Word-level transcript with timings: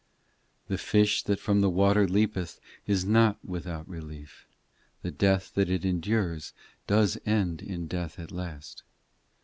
iv 0.63 0.67
The 0.69 0.77
fish 0.79 1.21
that 1.25 1.39
from 1.39 1.61
the 1.61 1.69
water 1.69 2.07
leapeth 2.07 2.59
Is 2.87 3.05
not 3.05 3.37
without 3.45 3.87
relief; 3.87 4.47
The 5.03 5.11
death 5.11 5.53
that 5.53 5.69
it 5.69 5.85
endures; 5.85 6.53
Does 6.87 7.19
end 7.23 7.61
in 7.61 7.85
death 7.85 8.17
at 8.17 8.31
last. 8.31 8.81